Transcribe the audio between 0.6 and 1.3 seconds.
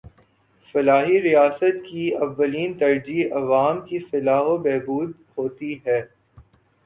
فلاحی